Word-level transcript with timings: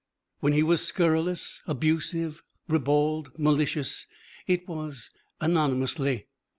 When 0.39 0.53
he 0.53 0.63
was 0.63 0.83
scurrilous, 0.83 1.61
abusive, 1.67 2.41
ribald, 2.67 3.37
malicious, 3.37 4.07
it 4.47 4.67
was 4.67 5.11
anonymously. 5.39 6.25